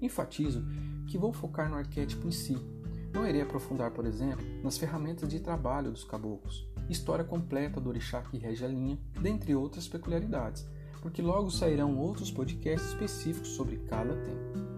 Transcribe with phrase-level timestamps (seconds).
[0.00, 0.64] Enfatizo
[1.06, 2.56] que vou focar no arquétipo em si.
[3.12, 8.20] Não irei aprofundar, por exemplo, nas ferramentas de trabalho dos caboclos, história completa do orixá
[8.22, 10.66] que rege a linha, dentre outras peculiaridades,
[11.00, 14.68] porque logo sairão outros podcasts específicos sobre cada tema.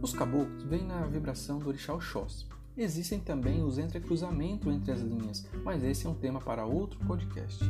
[0.00, 2.46] Os caboclos vêm na vibração do orixá Oxóssi.
[2.76, 7.64] Existem também os entrecruzamentos entre as linhas, mas esse é um tema para outro podcast.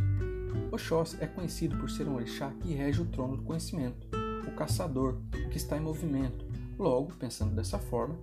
[0.73, 4.09] Oxóssi é conhecido por ser um orixá que rege o trono do conhecimento,
[4.49, 5.19] o caçador,
[5.51, 6.45] que está em movimento.
[6.79, 8.17] Logo, pensando dessa forma,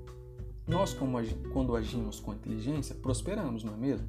[0.68, 0.96] nós,
[1.54, 4.08] quando agimos com inteligência, prosperamos, não é mesmo?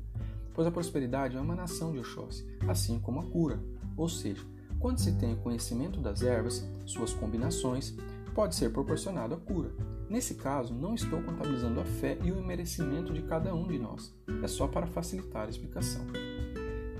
[0.55, 3.59] Pois a prosperidade é uma emanação de Oxóssi, assim como a cura,
[3.97, 4.45] ou seja,
[4.79, 7.95] quando se tem o conhecimento das ervas, suas combinações,
[8.35, 9.71] pode ser proporcionado à cura.
[10.11, 14.15] Nesse caso, não estou contabilizando a fé e o merecimento de cada um de nós.
[14.43, 16.05] É só para facilitar a explicação.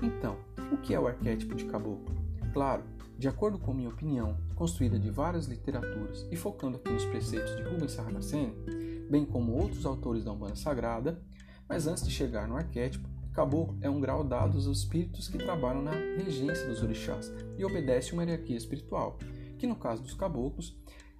[0.01, 0.37] Então,
[0.71, 2.15] o que é o arquétipo de caboclo?
[2.53, 2.83] Claro,
[3.17, 7.63] de acordo com minha opinião, construída de várias literaturas e focando aqui nos preceitos de
[7.63, 8.53] Rubens Sarraceni,
[9.09, 11.21] bem como outros autores da Umbanda Sagrada,
[11.67, 15.81] mas antes de chegar no arquétipo, Caboclo é um grau dado aos espíritos que trabalham
[15.81, 19.17] na regência dos orixás e obedece uma hierarquia espiritual,
[19.57, 20.77] que no caso dos caboclos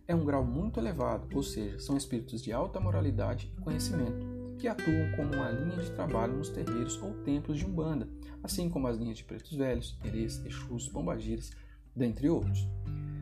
[0.07, 4.27] é um grau muito elevado, ou seja, são espíritos de alta moralidade e conhecimento,
[4.59, 8.07] que atuam como uma linha de trabalho nos terreiros ou templos de Umbanda,
[8.43, 11.51] assim como as linhas de pretos velhos, herês, exus, pombagiras,
[11.95, 12.67] dentre outros.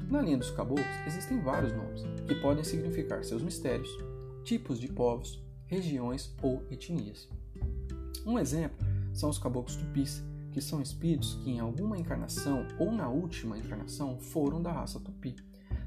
[0.10, 3.90] Na linha dos caboclos existem vários nomes, que podem significar seus mistérios,
[4.44, 7.30] tipos de povos, regiões ou etnias.
[8.26, 13.08] Um exemplo são os caboclos tupis, que são espíritos que em alguma encarnação ou na
[13.08, 15.36] última encarnação foram da raça tupi.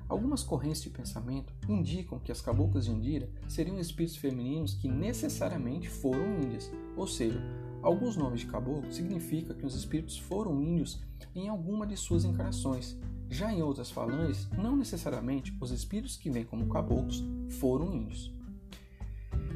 [0.08, 5.88] Algumas correntes de pensamento indicam que as caboclas de Indira seriam espíritos femininos que necessariamente
[5.88, 7.42] foram índias, ou seja,
[7.84, 11.02] alguns nomes de caboclo significam que os espíritos foram índios
[11.34, 12.96] em alguma de suas encarnações.
[13.28, 17.22] Já em outras falanges, não necessariamente os espíritos que vêm como caboclos
[17.60, 18.32] foram índios.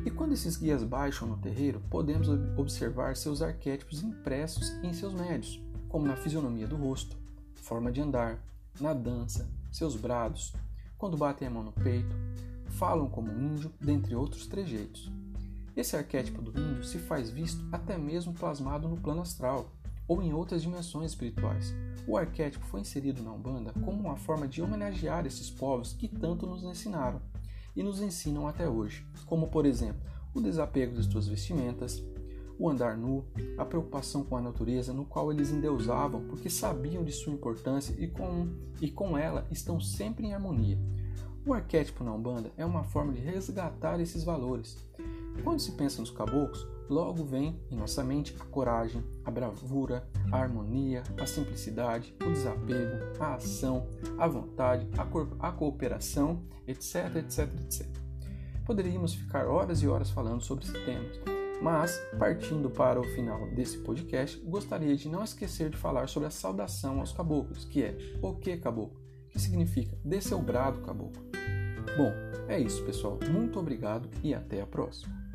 [0.04, 5.61] E quando esses guias baixam no terreiro, podemos observar seus arquétipos impressos em seus médios,
[5.88, 7.17] como na fisionomia do rosto,
[7.55, 8.44] forma de andar,
[8.78, 10.52] na dança, seus brados,
[10.98, 12.14] quando batem a mão no peito,
[12.68, 15.11] falam como índio, dentre outros trejeitos.
[15.78, 19.70] Esse arquétipo do índio se faz visto até mesmo plasmado no plano astral
[20.08, 21.72] ou em outras dimensões espirituais.
[22.05, 26.48] O arquétipo foi inserido na Umbanda como uma forma de homenagear esses povos que tanto
[26.48, 27.22] nos ensinaram
[27.77, 30.00] e nos ensinam até hoje, como por exemplo
[30.34, 32.02] o desapego de suas vestimentas,
[32.58, 33.24] o andar nu,
[33.56, 38.08] a preocupação com a natureza, no qual eles endeusavam porque sabiam de sua importância e
[38.08, 38.48] com,
[38.80, 40.77] e com ela estão sempre em harmonia.
[41.46, 44.77] O arquétipo na Umbanda é uma forma de resgatar esses valores.
[45.42, 50.36] Quando se pensa nos caboclos, logo vem em nossa mente a coragem, a bravura, a
[50.38, 53.86] harmonia, a simplicidade, o desapego, a ação,
[54.18, 57.86] a vontade, a, a cooperação, etc, etc, etc.
[58.66, 61.08] Poderíamos ficar horas e horas falando sobre esse tema,
[61.62, 66.30] mas, partindo para o final desse podcast, gostaria de não esquecer de falar sobre a
[66.30, 69.00] saudação aos caboclos, que é o que caboclo,
[69.30, 71.22] que significa dê seu brado caboclo.
[71.96, 72.12] Bom,
[72.46, 73.18] é isso, pessoal.
[73.30, 75.27] Muito obrigado e até a próxima.